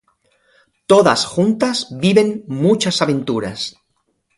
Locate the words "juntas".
1.27-1.85